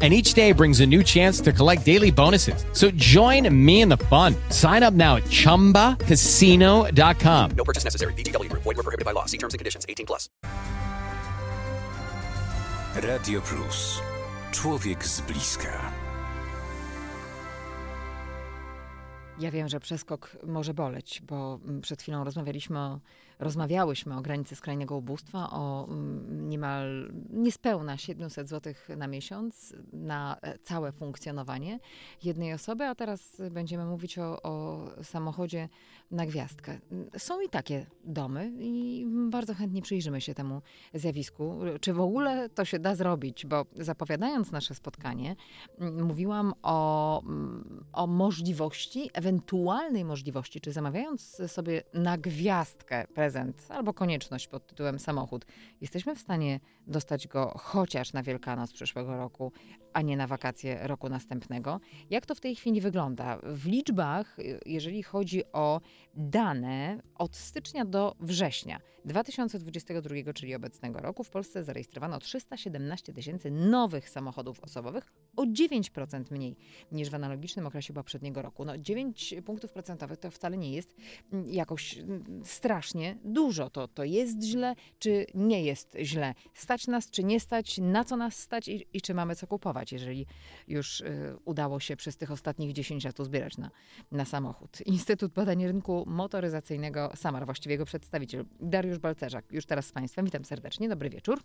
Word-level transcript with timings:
and 0.00 0.14
each 0.14 0.34
day 0.34 0.52
brings 0.52 0.78
a 0.78 0.86
new 0.86 1.02
chance 1.02 1.40
to 1.40 1.52
collect 1.52 1.84
daily 1.84 2.12
bonuses. 2.12 2.64
So 2.72 2.92
join 2.92 3.52
me 3.52 3.80
in 3.80 3.88
the 3.88 3.96
fun. 3.96 4.36
Sign 4.50 4.84
up 4.84 4.94
now 4.94 5.16
at 5.16 5.24
ChumbaCasino.com. 5.24 7.50
No 7.56 7.64
purchase 7.64 7.82
necessary. 7.82 8.12
VGW 8.12 8.48
Group. 8.48 8.62
Void 8.62 8.76
were 8.76 8.84
prohibited 8.84 9.04
by 9.04 9.10
law. 9.10 9.24
See 9.26 9.38
terms 9.38 9.54
and 9.54 9.58
conditions. 9.58 9.84
18 9.88 10.06
plus. 10.06 10.28
Radio 12.94 13.40
Plus. 13.40 14.00
Człowiek 14.52 15.06
z 15.06 15.20
bliska. 15.20 15.92
Ja 19.38 19.50
wiem, 19.50 19.68
że 19.68 19.80
przeskok 19.80 20.36
może 20.46 20.74
boleć, 20.74 21.22
bo 21.22 21.58
mm, 21.64 21.80
przed 21.80 22.02
chwilą 22.02 22.24
rozmawialiśmy 22.24 22.78
o, 22.78 23.00
rozmawiałyśmy 23.38 24.16
o 24.16 24.20
granicy 24.20 24.56
skrajnego 24.56 24.96
ubóstwa, 24.96 25.50
o 25.50 25.86
mm, 25.88 26.48
niemal 26.48 27.12
niespełna 27.30 27.96
700 27.96 28.48
zł 28.48 28.74
na 28.96 29.06
miesiąc 29.06 29.74
na 29.92 30.36
e, 30.42 30.58
całe 30.58 30.92
funkcjonowanie 30.92 31.80
jednej 32.24 32.52
osoby, 32.52 32.84
a 32.84 32.94
teraz 32.94 33.42
będziemy 33.50 33.84
mówić 33.84 34.18
o, 34.18 34.42
o 34.42 34.86
samochodzie 35.02 35.68
na 36.10 36.26
gwiazdkę. 36.26 36.78
Są 37.18 37.40
i 37.40 37.48
takie 37.48 37.86
domy 38.04 38.52
i 38.58 39.06
bardzo 39.30 39.54
chętnie 39.54 39.82
przyjrzymy 39.82 40.20
się 40.20 40.34
temu 40.34 40.62
zjawisku. 40.94 41.60
Czy 41.80 41.92
w 41.92 42.00
ogóle 42.00 42.48
to 42.48 42.64
się 42.64 42.78
da 42.78 42.94
zrobić? 42.94 43.46
Bo 43.46 43.66
zapowiadając 43.76 44.52
nasze 44.52 44.74
spotkanie, 44.74 45.36
mm, 45.78 46.06
mówiłam 46.06 46.54
o, 46.62 47.22
mm, 47.22 47.84
o 47.92 48.06
możliwości, 48.06 49.10
ewentualnej 49.12 50.04
możliwości, 50.04 50.60
czy 50.60 50.72
zamawiając 50.72 51.42
sobie 51.46 51.82
na 51.94 52.18
gwiazdkę 52.18 53.06
prezent 53.14 53.27
albo 53.68 53.94
konieczność 53.94 54.48
pod 54.48 54.66
tytułem 54.66 54.98
samochód, 54.98 55.46
jesteśmy 55.80 56.16
w 56.16 56.18
stanie 56.18 56.60
dostać 56.86 57.28
go 57.28 57.54
chociaż 57.58 58.12
na 58.12 58.22
Wielkanoc 58.22 58.72
przyszłego 58.72 59.16
roku, 59.16 59.52
a 59.92 60.02
nie 60.02 60.16
na 60.16 60.26
wakacje 60.26 60.86
roku 60.86 61.08
następnego. 61.08 61.80
Jak 62.10 62.26
to 62.26 62.34
w 62.34 62.40
tej 62.40 62.56
chwili 62.56 62.80
wygląda? 62.80 63.38
W 63.42 63.66
liczbach, 63.66 64.38
y, 64.38 64.60
jeżeli 64.66 65.02
chodzi 65.02 65.42
o 65.52 65.80
dane 66.14 67.02
od 67.14 67.36
stycznia 67.36 67.84
do 67.84 68.16
września 68.20 68.80
2022, 69.04 70.32
czyli 70.32 70.54
obecnego 70.54 71.00
roku, 71.00 71.24
w 71.24 71.30
Polsce 71.30 71.64
zarejestrowano 71.64 72.18
317 72.18 73.12
tysięcy 73.12 73.50
nowych 73.50 74.08
samochodów 74.08 74.60
osobowych, 74.60 75.12
o 75.36 75.42
9% 75.46 76.30
mniej 76.30 76.56
niż 76.92 77.10
w 77.10 77.14
analogicznym 77.14 77.66
okresie 77.66 77.92
poprzedniego 77.92 78.42
roku. 78.42 78.64
No 78.64 78.78
9 78.78 79.34
punktów 79.44 79.72
procentowych 79.72 80.18
to 80.18 80.30
wcale 80.30 80.56
nie 80.56 80.72
jest 80.72 80.96
mm, 81.32 81.50
jakoś 81.50 81.98
mm, 81.98 82.42
strasznie 82.44 83.17
dużo. 83.24 83.70
To, 83.70 83.88
to 83.88 84.04
jest 84.04 84.42
źle, 84.42 84.74
czy 84.98 85.26
nie 85.34 85.62
jest 85.62 85.96
źle? 86.02 86.34
Stać 86.54 86.86
nas, 86.86 87.10
czy 87.10 87.24
nie 87.24 87.40
stać? 87.40 87.78
Na 87.78 88.04
co 88.04 88.16
nas 88.16 88.36
stać 88.36 88.68
i, 88.68 88.86
i 88.92 89.00
czy 89.00 89.14
mamy 89.14 89.36
co 89.36 89.46
kupować, 89.46 89.92
jeżeli 89.92 90.26
już 90.68 91.00
y, 91.00 91.36
udało 91.44 91.80
się 91.80 91.96
przez 91.96 92.16
tych 92.16 92.30
ostatnich 92.30 92.72
10 92.72 93.04
lat 93.04 93.20
uzbierać 93.20 93.58
na, 93.58 93.70
na 94.12 94.24
samochód? 94.24 94.80
Instytut 94.86 95.32
Badań 95.32 95.66
Rynku 95.66 96.04
Motoryzacyjnego 96.06 97.10
Samar, 97.14 97.44
właściwie 97.44 97.72
jego 97.72 97.84
przedstawiciel 97.84 98.44
Dariusz 98.60 98.98
Balcerzak, 98.98 99.52
już 99.52 99.66
teraz 99.66 99.86
z 99.86 99.92
Państwem. 99.92 100.24
Witam 100.24 100.44
serdecznie, 100.44 100.88
dobry 100.88 101.10
wieczór. 101.10 101.40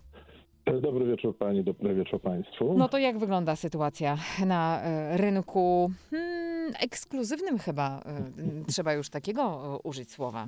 Dobry 0.82 1.06
wieczór 1.06 1.38
Pani, 1.38 1.64
dobry 1.64 1.96
wieczór 1.96 2.22
Państwu. 2.22 2.74
No 2.78 2.90
to 2.90 2.98
jak 2.98 3.18
wygląda 3.20 3.56
sytuacja 3.56 4.18
na 4.46 4.82
e, 4.82 5.18
rynku 5.18 5.92
hmm, 6.12 6.74
ekskluzywnym 6.80 7.60
chyba, 7.60 8.02
e, 8.06 8.66
trzeba 8.68 8.94
już 8.94 9.10
takiego 9.10 9.80
użyć 9.84 10.12
słowa. 10.12 10.48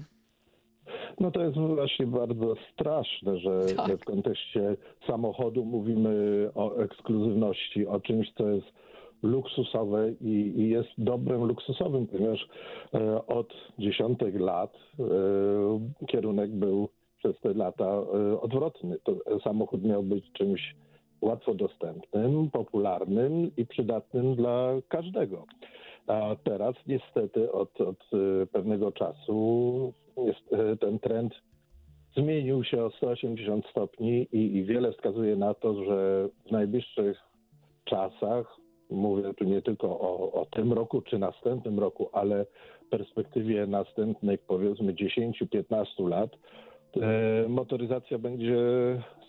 No 1.19 1.31
to 1.31 1.41
jest 1.41 1.57
właśnie 1.57 2.07
bardzo 2.07 2.55
straszne, 2.73 3.37
że 3.37 3.61
Tak. 3.75 3.97
w 3.97 4.05
kontekście 4.05 4.77
samochodu 5.07 5.65
mówimy 5.65 6.49
o 6.55 6.75
ekskluzywności, 6.75 7.87
o 7.87 7.99
czymś, 7.99 8.33
co 8.37 8.47
jest 8.49 8.67
luksusowe 9.23 10.11
i, 10.11 10.53
i 10.57 10.69
jest 10.69 10.89
dobrem 10.97 11.43
luksusowym, 11.43 12.07
ponieważ 12.07 12.47
e, 12.93 13.27
od 13.27 13.53
dziesiątek 13.79 14.39
lat 14.39 14.73
e, 14.99 15.03
kierunek 16.07 16.51
był 16.51 16.89
przez 17.17 17.39
te 17.39 17.53
lata 17.53 17.85
e, 17.85 18.41
odwrotny. 18.41 18.97
To 19.03 19.39
samochód 19.43 19.83
miał 19.83 20.03
być 20.03 20.31
czymś 20.31 20.75
łatwo 21.21 21.53
dostępnym, 21.53 22.49
popularnym 22.51 23.51
i 23.57 23.65
przydatnym 23.65 24.35
dla 24.35 24.69
każdego. 24.87 25.45
A 26.07 26.35
teraz 26.43 26.75
niestety 26.87 27.51
od, 27.51 27.81
od 27.81 27.99
e, 28.13 28.45
pewnego 28.45 28.91
czasu 28.91 29.93
e, 30.51 30.77
ten 30.77 30.99
trend 30.99 31.33
zmienił 32.17 32.63
się 32.63 32.83
o 32.83 32.89
180 32.89 33.67
stopni 33.67 34.27
i, 34.31 34.57
i 34.57 34.63
wiele 34.63 34.91
wskazuje 34.91 35.35
na 35.35 35.53
to, 35.53 35.83
że 35.83 36.29
w 36.47 36.51
najbliższych 36.51 37.17
czasach, 37.85 38.57
mówię 38.89 39.33
tu 39.33 39.43
nie 39.43 39.61
tylko 39.61 39.99
o, 39.99 40.31
o 40.41 40.45
tym 40.45 40.73
roku 40.73 41.01
czy 41.01 41.19
następnym 41.19 41.79
roku, 41.79 42.09
ale 42.13 42.45
w 42.85 42.89
perspektywie 42.89 43.67
następnych 43.67 44.39
powiedzmy 44.41 44.93
10-15 44.93 46.09
lat, 46.09 46.31
e, 47.01 47.47
motoryzacja 47.49 48.19
będzie 48.19 48.57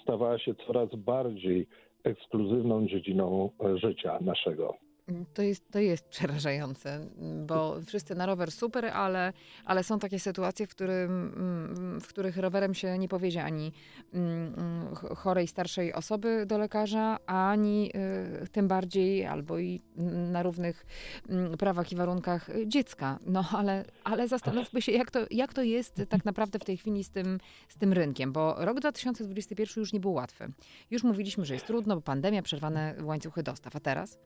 stawała 0.02 0.38
się 0.38 0.54
coraz 0.54 0.94
bardziej 0.94 1.66
ekskluzywną 2.04 2.86
dziedziną 2.86 3.50
e, 3.64 3.78
życia 3.78 4.18
naszego. 4.20 4.85
To 5.34 5.42
jest, 5.42 5.70
to 5.70 5.78
jest 5.78 6.08
przerażające, 6.16 7.06
bo 7.46 7.80
wszyscy 7.86 8.14
na 8.14 8.26
rower 8.26 8.52
super, 8.52 8.84
ale, 8.84 9.32
ale 9.64 9.84
są 9.84 9.98
takie 9.98 10.20
sytuacje, 10.20 10.66
w, 10.66 10.70
którym, 10.70 11.32
mm, 11.36 12.00
w 12.00 12.06
których 12.06 12.36
rowerem 12.36 12.74
się 12.74 12.98
nie 12.98 13.08
powiezie 13.08 13.44
ani 13.44 13.72
mm, 14.12 14.94
ch- 14.94 15.18
chorej 15.18 15.46
starszej 15.46 15.92
osoby 15.92 16.46
do 16.46 16.58
lekarza, 16.58 17.18
ani 17.26 17.90
y, 18.44 18.48
tym 18.48 18.68
bardziej 18.68 19.26
albo 19.26 19.58
i 19.58 19.82
na 20.32 20.42
równych 20.42 20.86
mm, 21.28 21.56
prawach 21.56 21.92
i 21.92 21.96
warunkach 21.96 22.48
dziecka. 22.66 23.18
No 23.26 23.44
ale, 23.52 23.84
ale 24.04 24.28
zastanówmy 24.28 24.82
się, 24.82 24.92
jak 24.92 25.10
to, 25.10 25.18
jak 25.30 25.54
to 25.54 25.62
jest 25.62 26.02
tak 26.08 26.24
naprawdę 26.24 26.58
w 26.58 26.64
tej 26.64 26.76
chwili 26.76 27.04
z 27.04 27.10
tym, 27.10 27.38
z 27.68 27.76
tym 27.76 27.92
rynkiem, 27.92 28.32
bo 28.32 28.56
rok 28.58 28.80
2021 28.80 29.82
już 29.82 29.92
nie 29.92 30.00
był 30.00 30.12
łatwy. 30.12 30.52
Już 30.90 31.02
mówiliśmy, 31.04 31.44
że 31.44 31.54
jest 31.54 31.66
trudno, 31.66 31.94
bo 31.96 32.02
pandemia, 32.02 32.42
przerwane 32.42 32.94
łańcuchy 33.02 33.42
dostaw, 33.42 33.76
a 33.76 33.80
teraz? 33.80 34.18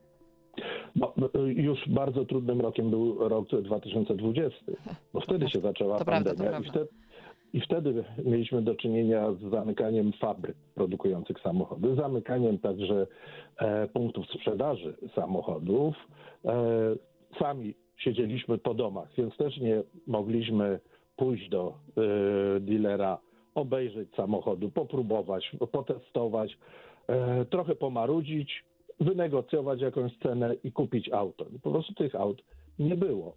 No, 0.96 1.12
już 1.46 1.88
bardzo 1.88 2.24
trudnym 2.24 2.60
rokiem 2.60 2.90
był 2.90 3.28
rok 3.28 3.48
2020, 3.62 4.72
bo 5.12 5.20
wtedy 5.20 5.48
się 5.48 5.60
zaczęła 5.60 5.98
To 5.98 6.04
prawda, 6.04 6.30
pandemia 6.30 6.50
i, 6.50 6.62
prawda. 6.62 6.70
wtedy, 6.70 6.88
i 7.52 7.60
wtedy 7.60 8.04
mieliśmy 8.24 8.62
do 8.62 8.74
czynienia 8.74 9.32
z 9.32 9.50
zamykaniem 9.50 10.12
fabryk 10.12 10.56
produkujących 10.74 11.40
samochody, 11.40 11.94
zamykaniem 11.94 12.58
także 12.58 13.06
e, 13.58 13.88
punktów 13.88 14.26
sprzedaży 14.26 14.96
samochodów. 15.14 15.94
E, 16.44 16.54
sami 17.38 17.74
siedzieliśmy 17.96 18.58
po 18.58 18.74
domach, 18.74 19.08
więc 19.18 19.36
też 19.36 19.56
nie 19.58 19.82
mogliśmy 20.06 20.80
pójść 21.16 21.48
do 21.48 21.74
e, 22.56 22.60
dealera, 22.60 23.18
obejrzeć 23.54 24.14
samochodu, 24.14 24.70
popróbować, 24.70 25.56
potestować, 25.72 26.58
e, 27.08 27.44
trochę 27.44 27.74
pomarudzić, 27.74 28.64
wynegocjować 29.00 29.80
jakąś 29.80 30.18
cenę 30.18 30.54
i 30.54 30.72
kupić 30.72 31.08
auto. 31.12 31.44
I 31.56 31.58
po 31.58 31.70
prostu 31.70 31.94
tych 31.94 32.14
aut 32.14 32.42
nie 32.78 32.96
było. 32.96 33.36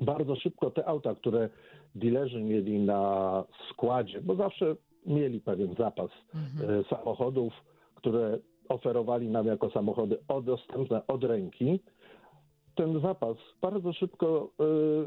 Bardzo 0.00 0.36
szybko 0.36 0.70
te 0.70 0.88
auta, 0.88 1.14
które 1.14 1.48
dealerzy 1.94 2.42
mieli 2.42 2.78
na 2.78 3.44
składzie, 3.70 4.20
bo 4.20 4.34
zawsze 4.34 4.76
mieli 5.06 5.40
pewien 5.40 5.74
zapas 5.78 6.10
e, 6.34 6.84
samochodów, 6.96 7.52
które 7.94 8.38
oferowali 8.68 9.28
nam 9.28 9.46
jako 9.46 9.70
samochody 9.70 10.18
dostępne 10.42 11.06
od 11.06 11.24
ręki, 11.24 11.80
ten 12.74 13.00
zapas 13.00 13.36
bardzo 13.62 13.92
szybko 13.92 14.50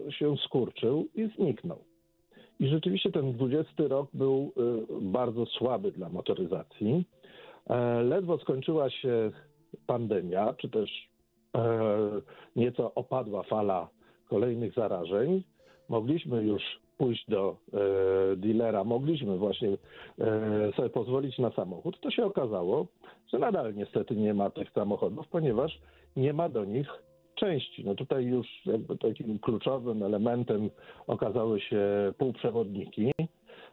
e, 0.08 0.12
się 0.12 0.38
skurczył 0.38 1.08
i 1.16 1.30
zniknął. 1.36 1.78
I 2.60 2.68
rzeczywiście 2.68 3.12
ten 3.12 3.34
20 3.34 3.74
rok 3.88 4.10
był 4.14 4.52
e, 4.58 4.62
bardzo 5.02 5.46
słaby 5.46 5.92
dla 5.92 6.10
motoryzacji. 6.10 7.06
Ledwo 8.04 8.38
skończyła 8.38 8.90
się 8.90 9.32
pandemia, 9.88 10.54
czy 10.54 10.70
też 10.70 11.10
e, 11.56 11.62
nieco 12.56 12.94
opadła 12.94 13.44
fala 13.44 13.90
kolejnych 14.30 14.74
zarażeń. 14.74 15.44
Mogliśmy 15.90 16.44
już 16.44 16.62
pójść 16.98 17.30
do 17.30 17.58
e, 17.74 18.36
dealera, 18.36 18.84
mogliśmy 18.84 19.38
właśnie 19.38 19.70
e, 19.70 19.78
sobie 20.76 20.90
pozwolić 20.90 21.40
na 21.40 21.52
samochód. 21.52 22.00
To 22.00 22.12
się 22.12 22.26
okazało, 22.26 22.88
że 23.34 23.40
nadal 23.40 23.76
niestety 23.76 24.16
nie 24.16 24.34
ma 24.34 24.50
tych 24.50 24.72
samochodów, 24.72 25.28
ponieważ 25.28 25.80
nie 26.16 26.34
ma 26.34 26.50
do 26.50 26.66
nich 26.66 26.88
części. 27.36 27.86
No 27.86 27.96
tutaj 27.96 28.26
już 28.26 28.48
jakby 28.66 28.98
takim 28.98 29.40
kluczowym 29.40 30.04
elementem 30.04 30.70
okazały 31.08 31.62
się 31.62 32.14
półprzewodniki. 32.18 33.12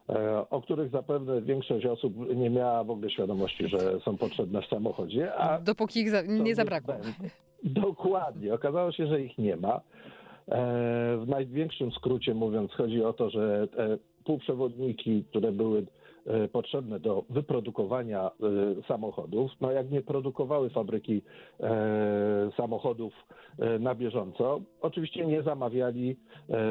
E, 0.09 0.49
o 0.49 0.61
których 0.61 0.91
zapewne 0.91 1.41
większość 1.41 1.85
osób 1.85 2.35
nie 2.35 2.49
miała 2.49 2.83
w 2.83 2.89
ogóle 2.89 3.09
świadomości, 3.09 3.67
że 3.67 3.99
są 3.99 4.17
potrzebne 4.17 4.61
w 4.61 4.65
samochodzie, 4.65 5.33
a 5.35 5.59
Dopóki 5.59 5.99
ich 5.99 6.09
za, 6.09 6.21
nie 6.21 6.55
zabrakło. 6.55 6.93
Dokładnie. 7.63 8.53
Okazało 8.53 8.91
się, 8.91 9.07
że 9.07 9.21
ich 9.21 9.37
nie 9.37 9.55
ma. 9.55 9.75
E, 9.75 9.81
W 11.17 11.27
największym 11.27 11.91
skrócie 11.91 12.33
mówiąc, 12.33 12.71
chodzi 12.71 13.03
o 13.03 13.13
to, 13.13 13.29
że 13.29 13.67
te 13.67 13.97
półprzewodniki, 14.23 15.23
które 15.29 15.51
były 15.51 15.85
e, 16.25 16.47
potrzebne 16.47 16.99
do 16.99 17.23
wyprodukowania 17.29 18.31
samochodów, 18.87 19.51
no 19.61 19.71
jak 19.71 19.91
nie 19.91 20.01
produkowały 20.01 20.69
fabryki 20.69 21.21
samochodów 22.57 23.13
na 23.79 23.95
bieżąco, 23.95 24.61
oczywiście 24.81 25.25
nie 25.25 25.43
zamawiali 25.43 26.15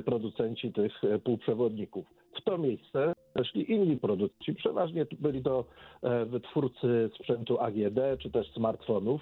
producenci 0.04 0.72
tych 0.72 0.92
półprzewodników. 1.24 2.06
W 2.34 2.44
to 2.44 2.58
miejsce 2.58 3.12
weszli 3.34 3.72
inni 3.72 3.96
producenci, 3.96 4.54
przeważnie 4.54 5.06
byli 5.20 5.42
to 5.42 5.64
e, 6.02 6.24
wytwórcy 6.24 7.10
sprzętu 7.14 7.60
AGD 7.60 7.98
czy 8.18 8.30
też 8.30 8.52
smartfonów, 8.52 9.20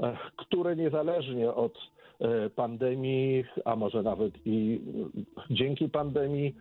e, 0.00 0.16
które 0.36 0.76
niezależnie 0.76 1.50
od 1.50 1.78
e, 2.20 2.50
pandemii, 2.50 3.44
a 3.64 3.76
może 3.76 4.02
nawet 4.02 4.32
i 4.44 4.80
dzięki 5.50 5.88
pandemii, 5.88 6.54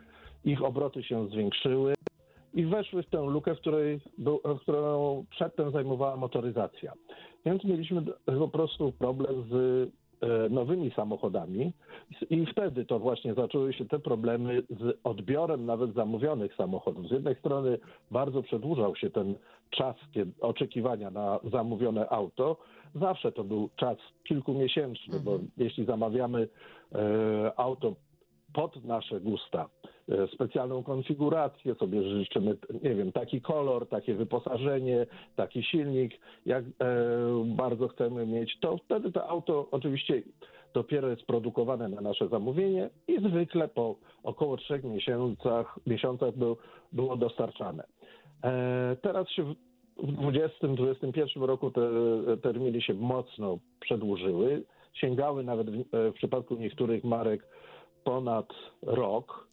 ich 0.46 0.64
obroty 0.64 1.04
się 1.04 1.28
zwiększyły 1.28 1.94
i 2.54 2.66
weszły 2.66 3.04
w 3.04 3.10
tę 3.10 3.26
lukę, 3.26 3.56
w 3.56 3.60
której 3.60 4.00
był, 4.18 4.40
którą 4.62 5.26
przedtem 5.30 5.72
zajmowała 5.72 6.16
motoryzacja. 6.16 6.94
Więc 7.46 7.64
mieliśmy 7.64 8.02
po 8.26 8.48
prostu 8.48 8.92
problem 8.92 9.44
z 9.50 9.90
nowymi 10.50 10.92
samochodami 10.92 11.72
i 12.30 12.46
wtedy 12.46 12.86
to 12.86 13.00
właśnie 13.00 13.34
zaczęły 13.34 13.74
się 13.74 13.86
te 13.86 14.00
problemy 14.00 14.64
z 14.70 15.00
odbiorem 15.04 15.66
nawet 15.66 15.94
zamówionych 15.94 16.56
samochodów. 16.56 17.08
Z 17.08 17.12
jednej 17.12 17.36
strony 17.36 17.80
bardzo 18.12 18.44
przedłużał 18.44 18.96
się 18.96 19.10
ten 19.10 19.36
czas 19.70 19.96
oczekiwania 20.42 21.12
na 21.12 21.40
zamówione 21.52 22.10
auto. 22.10 22.58
Zawsze 22.96 23.32
to 23.32 23.44
był 23.44 23.70
czas 23.76 23.98
kilkumiesięczny, 24.24 25.20
bo 25.20 25.40
jeśli 25.58 25.86
zamawiamy 25.86 26.48
e, 26.96 27.60
auto 27.60 27.96
pod 28.56 28.86
nasze 28.86 29.20
gusta, 29.22 29.70
e, 30.10 30.28
specjalną 30.28 30.84
konfigurację, 30.84 31.76
sobie 31.76 32.04
życzymy, 32.04 32.58
nie 32.84 32.96
wiem, 32.96 33.12
taki 33.12 33.42
kolor, 33.42 33.88
takie 33.90 34.14
wyposażenie, 34.14 35.06
taki 35.36 35.64
silnik, 35.64 36.14
jak 36.46 36.64
e, 36.64 36.70
bardzo 37.46 37.88
chcemy 37.88 38.26
mieć, 38.26 38.60
to 38.60 38.78
wtedy 38.78 39.12
to 39.12 39.30
auto 39.30 39.68
oczywiście 39.72 40.22
dopiero 40.74 41.10
jest 41.10 41.26
produkowane 41.26 41.90
na 41.90 42.02
nasze 42.02 42.28
zamówienie 42.28 42.90
i 43.08 43.20
zwykle 43.20 43.68
po 43.68 43.96
około 44.24 44.58
trzech 44.58 44.84
miesiącach, 44.84 45.80
miesiącach 45.88 46.38
był, 46.38 46.58
było 46.92 47.18
dostarczane. 47.18 47.84
E, 48.44 48.96
teraz 49.02 49.30
się 49.30 49.44
w 49.44 49.56
w 49.98 50.14
2020-2021 50.62 51.44
roku 51.44 51.72
te 51.72 51.82
terminy 52.42 52.82
się 52.82 52.94
mocno 52.94 53.60
przedłużyły, 53.80 54.64
sięgały 54.94 55.44
nawet 55.44 55.70
w, 55.70 55.96
e, 55.96 56.12
w 56.12 56.14
przypadku 56.14 56.56
niektórych 56.56 57.04
marek 57.04 57.48
ponad 58.06 58.50
rok. 58.82 59.48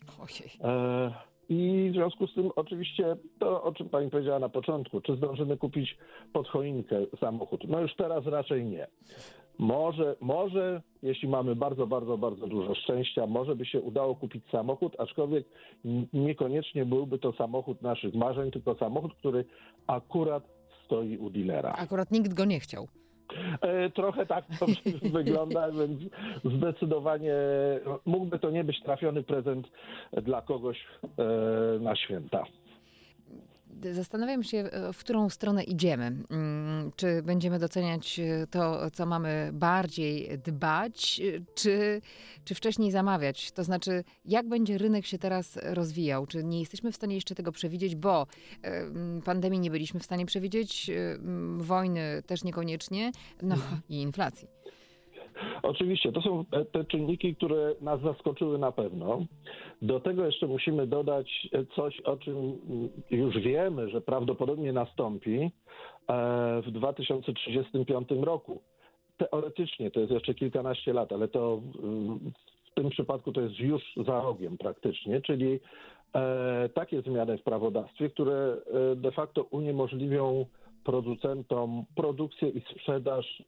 E, 0.64 1.12
I 1.48 1.90
w 1.90 1.94
związku 1.94 2.26
z 2.26 2.34
tym 2.34 2.50
oczywiście 2.56 3.16
to, 3.38 3.62
o 3.62 3.72
czym 3.72 3.88
pani 3.88 4.10
powiedziała 4.10 4.38
na 4.38 4.48
początku, 4.48 5.00
czy 5.00 5.16
zdążymy 5.16 5.56
kupić 5.56 5.98
pod 6.32 6.48
choinkę 6.48 6.96
samochód? 7.20 7.64
No 7.68 7.80
już 7.80 7.94
teraz 7.96 8.26
raczej 8.26 8.64
nie. 8.64 8.86
Może, 9.58 10.16
może, 10.20 10.82
jeśli 11.02 11.28
mamy 11.28 11.56
bardzo, 11.56 11.86
bardzo, 11.86 12.18
bardzo 12.18 12.46
dużo 12.46 12.74
szczęścia, 12.74 13.26
może 13.26 13.56
by 13.56 13.66
się 13.66 13.80
udało 13.80 14.14
kupić 14.14 14.44
samochód, 14.52 14.96
aczkolwiek 14.98 15.46
niekoniecznie 16.12 16.84
byłby 16.86 17.18
to 17.18 17.32
samochód 17.32 17.82
naszych 17.82 18.14
marzeń, 18.14 18.50
tylko 18.50 18.74
samochód, 18.74 19.14
który 19.14 19.44
akurat 19.86 20.44
stoi 20.84 21.16
u 21.16 21.30
dealera. 21.30 21.72
Akurat 21.72 22.10
nikt 22.10 22.34
go 22.34 22.44
nie 22.44 22.60
chciał. 22.60 22.88
E, 23.60 23.90
Trochę 23.90 24.26
tak 24.26 24.44
to 24.60 24.66
wygląda, 25.18 25.70
więc 25.70 26.00
zdecydowanie 26.44 27.34
mógłby 28.04 28.38
to 28.38 28.50
nie 28.50 28.64
być 28.64 28.82
trafiony 28.82 29.22
prezent 29.22 29.68
dla 30.12 30.42
kogoś 30.42 30.84
e, 31.18 31.78
na 31.80 31.96
święta. 31.96 32.44
Zastanawiam 33.92 34.42
się, 34.42 34.58
e, 34.58 34.92
w 34.92 34.98
którą 34.98 35.28
stronę 35.28 35.64
idziemy. 35.64 36.04
Mm, 36.04 36.92
Czy 36.96 37.22
będziemy 37.22 37.58
doceniać 37.58 38.20
e, 38.20 38.46
to, 38.46 38.90
co 38.90 39.06
mamy 39.06 39.50
bardziej 39.52 40.38
dbać, 40.38 41.20
e, 41.20 41.40
czy, 41.54 42.00
czy 42.44 42.54
wcześniej 42.54 42.90
zamawiać? 42.90 43.52
To 43.52 43.64
znaczy, 43.64 44.04
jak 44.24 44.48
będzie 44.48 44.78
rynek 44.78 45.06
się 45.06 45.18
teraz 45.18 45.58
rozwijał? 45.62 46.26
Czy 46.26 46.44
nie 46.44 46.60
jesteśmy 46.60 46.92
w 46.92 46.96
stanie 46.96 47.14
jeszcze 47.14 47.34
tego 47.34 47.52
przewidzieć, 47.52 47.96
bo 47.96 48.26
mm, 48.62 49.22
pandemii 49.22 49.60
nie 49.60 49.70
byliśmy 49.70 50.00
w 50.00 50.04
stanie 50.04 50.26
przewidzieć, 50.26 50.90
mm, 50.90 51.60
wojny 51.60 52.22
też 52.26 52.44
niekoniecznie, 52.44 53.12
no 53.42 53.56
i 53.88 54.02
inflacji. 54.02 54.61
Oczywiście, 55.62 56.12
to 56.12 56.22
są 56.22 56.44
te 56.72 56.84
czynniki, 56.84 57.36
które 57.36 57.74
nas 57.80 58.00
zaskoczyły 58.00 58.58
na 58.58 58.72
pewno. 58.72 59.26
Do 59.82 60.00
tego 60.00 60.26
jeszcze 60.26 60.46
musimy 60.46 60.86
dodać 60.86 61.48
coś, 61.76 62.00
o 62.00 62.16
czym 62.16 62.58
już 63.10 63.38
wiemy, 63.38 63.90
że 63.90 64.00
prawdopodobnie 64.00 64.72
nastąpi 64.72 65.40
e, 65.40 65.50
w 66.66 66.70
2035 66.70 68.08
roku. 68.20 68.60
Teoretycznie 69.16 69.90
to 69.90 70.00
jest 70.00 70.12
jeszcze 70.12 70.34
kilkanaście 70.34 70.92
lat, 70.92 71.12
ale 71.12 71.28
to 71.28 71.60
w 72.70 72.74
tym 72.74 72.90
przypadku 72.90 73.32
to 73.32 73.40
jest 73.40 73.58
już 73.58 73.82
za 74.06 74.20
rogiem 74.22 74.58
praktycznie, 74.58 75.20
czyli 75.20 75.60
e, 76.14 76.68
takie 76.74 77.02
zmiany 77.02 77.38
w 77.38 77.42
prawodawstwie, 77.42 78.10
które 78.10 78.56
e, 78.92 78.96
de 78.96 79.12
facto 79.12 79.42
uniemożliwią 79.42 80.46
producentom 80.84 81.84
produkcję 81.94 82.48
i 82.48 82.60
sprzedaż 82.60 83.40
e, 83.40 83.44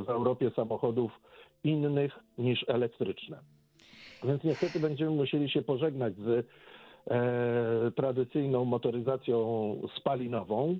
w 0.00 0.08
Europie 0.08 0.50
samochodów 0.56 1.20
innych 1.64 2.18
niż 2.38 2.64
elektryczne. 2.68 3.38
Więc 4.24 4.44
niestety 4.44 4.80
będziemy 4.80 5.10
musieli 5.10 5.50
się 5.50 5.62
pożegnać 5.62 6.14
z 6.16 6.46
e, 7.10 7.90
tradycyjną 7.96 8.64
motoryzacją 8.64 9.74
spalinową. 9.96 10.78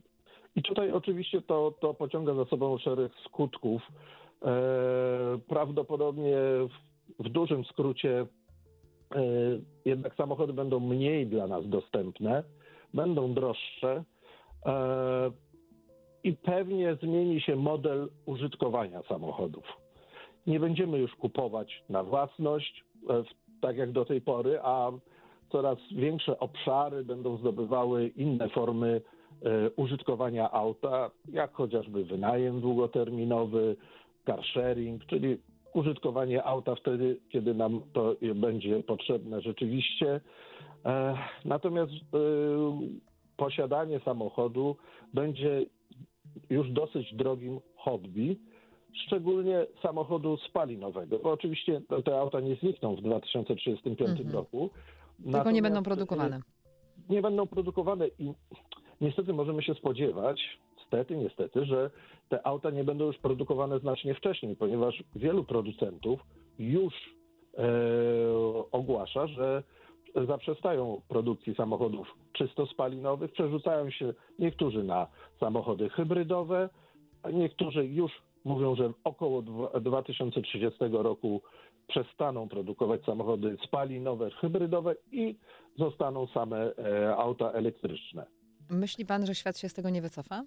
I 0.56 0.62
tutaj 0.62 0.93
oczywiście 0.93 1.43
to, 1.43 1.75
to 1.81 1.94
pociąga 1.94 2.34
za 2.34 2.44
sobą 2.44 2.79
szereg 2.79 3.12
skutków. 3.25 3.82
E, 4.43 4.49
prawdopodobnie 5.49 6.37
w, 7.19 7.25
w 7.25 7.29
dużym 7.29 7.64
skrócie 7.64 8.26
jednak 9.84 10.14
samochody 10.14 10.52
będą 10.52 10.81
mniej 10.81 11.26
dla 11.26 11.46
nas 11.46 11.69
dostępne, 11.69 12.43
będą 12.94 13.34
droższe 13.34 14.05
i 16.29 16.32
pewnie 16.32 16.94
zmieni 17.03 17.41
się 17.41 17.56
model 17.56 18.08
użytkowania 18.27 19.03
samochodów. 19.03 19.65
Nie 20.47 20.61
będziemy 20.61 20.99
już 20.99 21.15
kupować 21.17 21.82
na 21.89 22.05
własność, 22.05 22.85
e, 23.11 23.23
tak 23.61 23.77
jak 23.77 23.93
do 23.93 24.05
tej 24.05 24.20
pory, 24.20 24.58
a 24.63 24.91
coraz 25.53 25.79
większe 25.93 26.39
obszary 26.39 27.05
będą 27.05 27.37
zdobywały 27.37 28.08
inne 28.08 28.49
formy 28.49 29.01
e, 29.43 29.70
użytkowania 29.70 30.51
auta, 30.51 31.11
jak 31.29 31.53
chociażby 31.53 32.05
wynajem 32.05 32.61
długoterminowy, 32.61 33.77
car 34.27 34.44
sharing, 34.44 35.06
czyli 35.06 35.37
użytkowanie 35.75 36.44
auta 36.44 36.75
wtedy, 36.75 37.20
kiedy 37.29 37.55
nam 37.55 37.81
to 37.93 38.15
będzie 38.35 38.82
potrzebne 38.82 39.41
rzeczywiście. 39.41 40.20
E, 40.85 41.15
Natomiast 41.44 41.93
posiadanie 43.37 44.01
samochodu 44.01 44.77
będzie 45.15 45.67
już 46.51 46.70
dosyć 46.70 47.15
drogim 47.15 47.61
hobby, 47.77 48.39
szczególnie 49.06 49.67
samochodu 49.82 50.37
spalinowego, 50.37 51.19
bo 51.19 51.32
oczywiście 51.32 51.81
te- 52.05 52.20
auta 52.20 52.41
nie 52.41 52.55
znikną 52.56 52.97
w 52.97 53.01
2035 53.03 54.01
Mhm. 54.20 54.31
roku. 54.37 54.70
Tylko 55.17 55.31
nie 55.31 55.32
Natomiast, 55.39 55.63
będą 55.63 55.82
produkowane. 55.82 56.37
e, 56.37 56.41
Nie 57.13 57.23
będą 57.23 57.47
produkowane 57.47 58.08
i 58.19 58.32
niestety 59.01 59.32
możemy 59.32 59.63
się 59.63 59.75
spodziewać, 59.75 60.58
stety, 60.87 61.17
niestety, 61.17 61.65
że 61.65 61.91
te 62.29 62.47
auta 62.47 62.70
nie 62.70 62.85
będą 62.85 63.05
już 63.06 63.19
produkowane 63.19 63.79
znacznie 63.79 64.15
wcześniej, 64.15 64.56
ponieważ 64.56 65.03
wielu 65.17 65.44
producentów 65.44 66.20
już 66.58 66.94
e, 67.58 67.63
ogłasza, 68.73 69.27
że 69.27 69.63
zaprzestają 70.27 71.00
produkcji 71.08 71.55
samochodów 71.55 72.15
czysto 72.32 72.67
spalinowych, 72.67 73.32
przerzucają 73.32 73.91
się 73.91 74.15
niektórzy 74.38 74.84
na 74.84 75.06
samochody 75.41 75.88
hybrydowe, 75.88 76.69
a 77.22 77.31
niektórzy 77.31 77.86
już 77.86 78.12
mówią, 78.44 78.74
że 78.77 78.93
około 79.05 79.43
dwa- 79.43 79.81
2030 79.81 80.79
roku 80.93 81.43
przestaną 81.88 82.48
produkować 82.48 83.05
samochody 83.05 83.56
spalinowe, 83.67 84.31
hybrydowe 84.31 84.94
i 85.12 85.36
zostaną 85.79 86.27
same 86.27 86.77
e, 86.77 87.17
auta 87.17 87.53
elektryczne. 87.53 88.27
Myśli 88.70 89.06
pan, 89.06 89.27
że 89.27 89.34
świat 89.34 89.58
się 89.58 89.69
z 89.69 89.74
tego 89.74 89.91
nie 89.91 90.03
wycofa? 90.03 90.43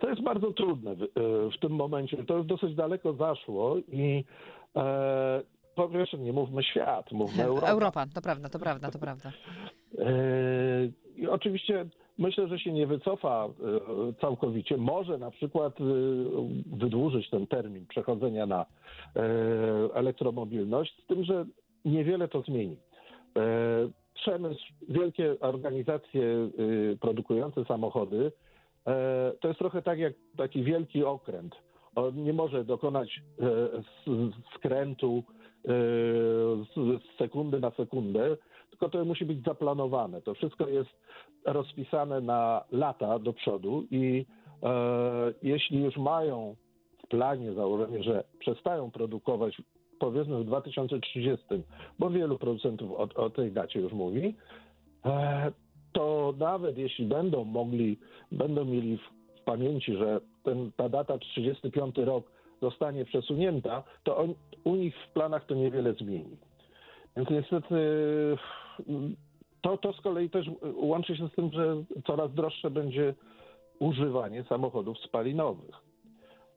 To 0.00 0.08
jest 0.10 0.22
bardzo 0.22 0.52
trudne 0.52 0.94
w, 0.94 1.02
e, 1.02 1.06
w 1.50 1.60
tym 1.60 1.72
momencie. 1.72 2.24
To 2.24 2.36
już 2.36 2.46
dosyć 2.46 2.74
daleko 2.74 3.12
zaszło 3.12 3.76
i 3.78 4.24
e, 4.76 5.42
po 5.74 5.88
pierwsze 5.88 6.18
nie 6.18 6.32
mówmy 6.32 6.62
świat, 6.62 7.12
mówmy 7.12 7.44
Europa. 7.50 7.66
Europa, 7.68 8.06
to 8.14 8.20
prawda, 8.22 8.48
to 8.48 8.58
prawda, 8.58 8.90
to 8.90 8.98
prawda. 8.98 9.32
E, 9.98 10.12
I 11.16 11.26
oczywiście 11.26 11.86
myślę, 12.18 12.48
że 12.48 12.58
się 12.58 12.72
nie 12.72 12.86
wycofa 12.86 13.48
całkowicie. 14.20 14.76
Może 14.76 15.18
na 15.18 15.30
przykład 15.30 15.74
wydłużyć 16.66 17.30
ten 17.30 17.46
termin 17.46 17.86
przechodzenia 17.86 18.46
na 18.46 18.66
elektromobilność, 19.94 21.02
z 21.04 21.06
tym, 21.06 21.24
że 21.24 21.44
niewiele 21.84 22.28
to 22.28 22.42
zmieni. 22.42 22.76
Przemysł, 24.14 24.64
wielkie 24.88 25.40
organizacje 25.40 26.50
produkujące 27.00 27.64
samochody, 27.64 28.32
to 29.40 29.48
jest 29.48 29.58
trochę 29.58 29.82
tak 29.82 29.98
jak 29.98 30.12
taki 30.36 30.62
wielki 30.62 31.04
okręt. 31.04 31.54
On 31.94 32.22
nie 32.24 32.32
może 32.32 32.64
dokonać 32.64 33.20
skrętu 34.56 35.24
z 35.64 37.18
sekundy 37.18 37.60
na 37.60 37.70
sekundę, 37.70 38.36
tylko 38.70 38.88
to 38.88 39.04
musi 39.04 39.24
być 39.24 39.44
zaplanowane. 39.44 40.22
To 40.22 40.34
wszystko 40.34 40.68
jest 40.68 40.90
rozpisane 41.44 42.20
na 42.20 42.64
lata 42.72 43.18
do 43.18 43.32
przodu 43.32 43.86
i 43.90 44.26
e, 44.62 44.70
jeśli 45.42 45.84
już 45.84 45.96
mają 45.96 46.56
w 47.04 47.06
planie 47.08 47.52
założenie, 47.52 48.02
że 48.02 48.24
przestają 48.38 48.90
produkować 48.90 49.62
powiedzmy 49.98 50.38
w 50.38 50.44
2030, 50.44 51.44
bo 51.98 52.10
wielu 52.10 52.38
producentów 52.38 52.90
o, 52.90 53.08
o 53.14 53.30
tej 53.30 53.52
dacie 53.52 53.80
już 53.80 53.92
mówi, 53.92 54.34
e, 55.04 55.52
to 55.92 56.34
nawet 56.38 56.78
jeśli 56.78 57.06
będą 57.06 57.44
mogli, 57.44 57.98
będą 58.32 58.64
mieli 58.64 58.98
w, 58.98 59.40
w 59.40 59.44
pamięci, 59.44 59.96
że 59.96 60.20
ten, 60.42 60.72
ta 60.76 60.88
data 60.88 61.18
35 61.18 61.96
rok 61.98 62.33
zostanie 62.70 63.04
przesunięta, 63.04 63.82
to 64.04 64.16
on, 64.16 64.34
u 64.64 64.74
nich 64.74 64.94
w 64.96 65.12
planach 65.12 65.46
to 65.46 65.54
niewiele 65.54 65.92
zmieni. 65.92 66.36
Więc 67.16 67.30
niestety 67.30 67.74
to, 69.60 69.76
to 69.76 69.92
z 69.92 70.00
kolei 70.00 70.30
też 70.30 70.46
łączy 70.74 71.16
się 71.16 71.28
z 71.28 71.32
tym, 71.32 71.50
że 71.52 71.76
coraz 72.06 72.34
droższe 72.34 72.70
będzie 72.70 73.14
używanie 73.78 74.44
samochodów 74.44 74.98
spalinowych. 74.98 75.74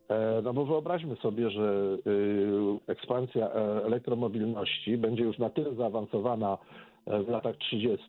E, 0.09 0.41
no 0.43 0.53
bo 0.53 0.65
wyobraźmy 0.65 1.15
sobie, 1.15 1.49
że 1.49 1.97
y, 2.07 2.91
ekspansja 2.91 3.49
e, 3.49 3.85
elektromobilności 3.85 4.97
będzie 4.97 5.23
już 5.23 5.37
na 5.37 5.49
tyle 5.49 5.75
zaawansowana 5.75 6.57
e, 7.05 7.23
w 7.23 7.29
latach 7.29 7.57
30. 7.57 8.07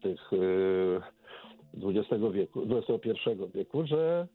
XX 1.82 2.24
wieku, 2.32 2.62
XXI 2.62 3.12
wieku, 3.54 3.86
że 3.86 4.26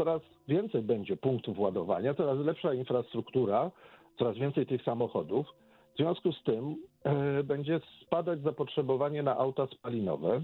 coraz 0.00 0.22
więcej 0.48 0.82
będzie 0.82 1.16
punktów 1.16 1.58
ładowania, 1.58 2.14
coraz 2.14 2.38
lepsza 2.38 2.74
infrastruktura, 2.74 3.70
coraz 4.18 4.38
więcej 4.38 4.66
tych 4.66 4.82
samochodów. 4.82 5.46
W 5.94 5.96
związku 5.96 6.32
z 6.32 6.42
tym 6.42 6.76
e, 7.04 7.42
będzie 7.42 7.80
spadać 8.02 8.42
zapotrzebowanie 8.42 9.22
na 9.22 9.36
auta 9.36 9.66
spalinowe, 9.66 10.42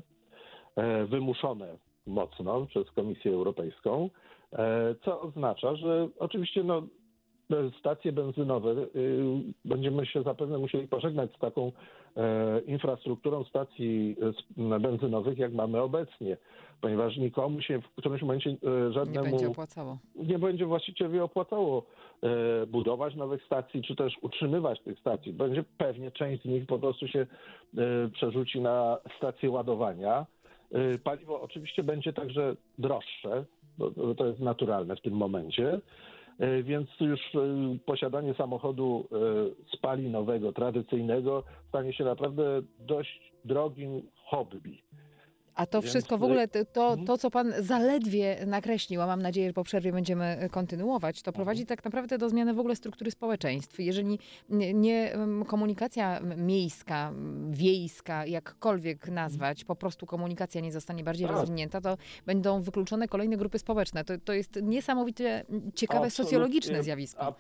e, 0.77 1.05
wymuszone 1.07 1.77
mocno 2.07 2.67
przez 2.67 2.91
Komisję 2.91 3.33
Europejską, 3.33 4.11
e, 4.53 4.95
co 5.05 5.21
oznacza, 5.21 5.77
że 5.77 6.09
oczywiście 6.19 6.65
no, 6.65 6.83
stacje 7.79 8.13
benzynowe, 8.13 8.71
y, 8.71 8.87
będziemy 9.65 10.07
się 10.07 10.23
zapewne 10.23 10.59
musieli 10.59 10.89
pożegnać 10.89 11.35
z 11.37 11.39
taką 11.39 11.67
e, 11.67 11.73
infrastrukturą 12.67 13.45
stacji 13.45 14.17
benzynowych, 14.57 15.39
jak 15.39 15.53
mamy 15.53 15.81
obecnie, 15.81 16.37
ponieważ 16.81 17.17
nikomu 17.17 17.61
się 17.61 17.81
w 17.81 17.89
którymś 17.89 18.23
momencie 18.23 18.57
żadnemu... 18.91 19.27
Nie 19.27 19.31
będzie 19.31 19.49
opłacało. 19.49 19.99
Nie 20.17 20.39
będzie 20.39 20.67
właścicielnie 20.67 21.25
opłacało 21.25 21.87
e, 22.23 22.67
budować 22.67 23.15
nowych 23.15 23.45
stacji, 23.45 23.83
czy 23.83 23.97
też 23.97 24.19
utrzymywać 24.23 24.81
tych 24.81 24.99
stacji. 25.01 25.33
Będzie 25.33 25.65
pewnie 25.79 26.11
część 26.11 26.43
z 26.43 26.47
nich 26.47 26.67
po 26.67 26.79
prostu 26.79 27.09
się 27.09 27.21
e, 27.21 27.27
przerzuci 28.13 28.61
na 28.61 28.99
stacje 29.19 29.51
ładowania. 29.51 30.27
Paliwo 31.05 31.41
oczywiście 31.41 31.83
będzie 31.83 32.13
także 32.13 32.57
droższe, 32.79 33.45
bo 33.79 34.15
to 34.15 34.27
jest 34.27 34.41
naturalne 34.41 34.97
w 34.97 35.01
tym 35.01 35.15
momencie. 35.15 35.81
E, 36.39 36.63
więc 36.63 36.89
już 37.01 37.21
e, 37.35 37.39
posiadanie 37.87 38.35
samochodu 38.35 39.09
e, 39.13 39.77
spalinowego, 39.77 40.53
tradycyjnego 40.53 41.43
stanie 41.69 41.93
się 41.93 42.05
naprawdę 42.05 42.63
dość 42.79 43.33
drogim 43.45 44.03
hobby. 44.25 44.83
A 45.57 45.67
to 45.67 45.83
wszystko 45.83 46.19
w 46.19 46.23
ogóle, 46.23 46.49
to, 46.49 46.89
mhm. 46.89 47.07
to 47.07 47.19
co 47.19 47.31
pan 47.31 47.53
zaledwie 47.59 48.37
nakreślił, 48.47 49.03
a 49.03 49.07
mam 49.07 49.23
nadzieję, 49.23 49.47
że 49.47 49.53
po 49.53 49.65
przerwie 49.65 49.93
będziemy 49.93 50.25
e, 50.25 50.49
kontynuować, 50.49 51.23
to 51.23 51.33
prowadzi 51.33 51.61
mhm. 51.61 51.77
tak 51.77 51.85
naprawdę 51.85 52.19
do 52.19 52.29
zmiany 52.29 52.55
w 52.55 52.59
ogóle 52.59 52.77
struktury 52.77 53.11
społeczeństw. 53.11 53.81
Jeżeli 53.81 54.19
nie 54.75 55.13
komunikacja 55.47 56.21
miejska, 56.37 57.13
wiejska, 57.51 58.27
jakkolwiek 58.27 59.09
nazwać, 59.09 59.65
po 59.65 59.77
prostu 59.77 60.07
komunikacja 60.07 60.61
nie 60.61 60.73
zostanie 60.73 61.05
bardziej 61.05 61.27
tak. 61.27 61.37
rozwinięta, 61.37 61.81
to 61.81 61.97
będą 62.27 62.63
wykluczone 62.63 63.09
kolejne 63.09 63.37
grupy 63.37 63.59
społeczne. 63.59 64.05
To, 64.05 64.15
to 64.25 64.33
jest 64.33 64.63
niesamowicie 64.63 65.45
ciekawe 65.75 66.07
absolutnie, 66.07 66.25
socjologiczne 66.25 66.83
zjawisko. 66.83 67.23
A, 67.23 67.33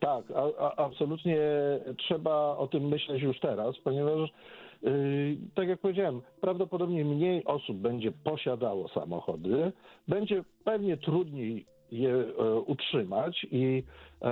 tak, 0.00 0.24
a, 0.58 0.76
absolutnie 0.76 1.38
trzeba 1.98 2.56
o 2.56 2.66
tym 2.66 2.88
myśleć 2.88 3.22
już 3.22 3.40
teraz, 3.40 3.76
ponieważ 3.84 4.30
tak 5.54 5.68
jak 5.68 5.80
powiedziałem, 5.80 6.20
prawdopodobnie 6.40 7.04
mniej 7.04 7.44
osób 7.44 7.76
będzie 7.76 8.12
posiadało 8.12 8.88
samochody, 8.88 9.72
będzie 10.08 10.44
pewnie 10.64 10.96
trudniej 10.96 11.66
je 11.92 12.14
e, 12.14 12.54
utrzymać 12.54 13.46
i 13.50 13.82
e, 14.22 14.30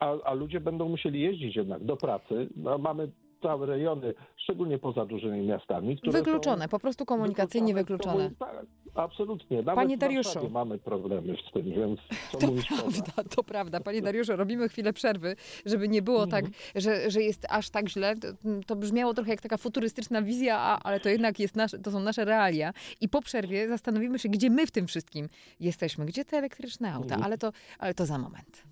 a, 0.00 0.14
a, 0.24 0.34
ludzie 0.34 0.60
będą 0.60 0.88
musieli 0.88 1.20
jeździć 1.20 1.56
jednak 1.56 1.84
do 1.84 1.96
pracy. 1.96 2.48
No, 2.56 2.78
mamy 2.78 3.08
całe 3.42 3.66
rejony, 3.66 4.14
szczególnie 4.36 4.78
poza 4.78 5.06
dużymi 5.06 5.46
miastami. 5.46 5.98
wykluczone, 6.04 6.68
po 6.68 6.78
prostu 6.78 7.04
komunikacyjnie 7.04 7.74
wykluczone. 7.74 8.30
Tak, 8.38 8.51
absolutnie. 8.94 9.56
Nawet 9.56 9.74
Panie 9.74 9.98
Dariuszu. 9.98 10.50
mamy 10.50 10.78
problemy 10.78 11.36
z 11.48 11.52
tym, 11.52 11.62
więc 11.62 12.00
co 12.32 12.38
to 12.38 12.52
prawda, 12.68 13.34
to 13.36 13.44
prawda. 13.44 13.80
Panie 13.80 14.02
Dariuszu, 14.02 14.36
robimy 14.36 14.68
chwilę 14.68 14.92
przerwy, 14.92 15.36
żeby 15.66 15.88
nie 15.88 16.02
było 16.02 16.26
tak, 16.26 16.44
mhm. 16.44 16.62
że, 16.74 17.10
że 17.10 17.22
jest 17.22 17.46
aż 17.48 17.70
tak 17.70 17.88
źle. 17.88 18.16
To, 18.16 18.28
to 18.66 18.76
brzmiało 18.76 19.14
trochę 19.14 19.30
jak 19.30 19.40
taka 19.40 19.56
futurystyczna 19.56 20.22
wizja, 20.22 20.58
a, 20.58 20.78
ale 20.82 21.00
to 21.00 21.08
jednak 21.08 21.40
jest 21.40 21.56
nasze, 21.56 21.78
to 21.78 21.90
są 21.90 22.00
nasze 22.00 22.24
realia. 22.24 22.72
I 23.00 23.08
po 23.08 23.22
przerwie 23.22 23.68
zastanowimy 23.68 24.18
się, 24.18 24.28
gdzie 24.28 24.50
my 24.50 24.66
w 24.66 24.70
tym 24.70 24.86
wszystkim 24.86 25.28
jesteśmy. 25.60 26.06
Gdzie 26.06 26.24
te 26.24 26.38
elektryczne 26.38 26.92
auta? 26.92 27.14
Mhm. 27.14 27.22
Ale 27.22 27.38
to, 27.38 27.52
ale 27.78 27.94
to 27.94 28.06
za 28.06 28.18
moment. 28.18 28.71